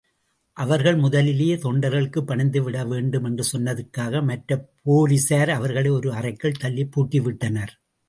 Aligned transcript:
அவர்கள் 0.57 0.95
முதலிலேயே 0.95 1.55
தொண்டர்களுக்குப் 1.55 2.25
பணிந்து 2.25 2.63
விடவேண்டும் 2.63 3.23
என்று 3.23 3.43
சொன்னதற்காக 3.51 4.23
மற்றப் 4.23 4.69
போலிஸார் 4.85 5.49
அவர்களை 5.49 5.89
ஒரு 5.89 6.13
அறைக்குள் 6.13 6.59
தள்ளிப்பூட்டிவிட்டனர். 6.61 7.73